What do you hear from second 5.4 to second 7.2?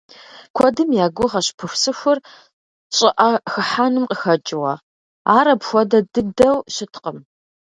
апхуэдэ дыдэу щыткъым.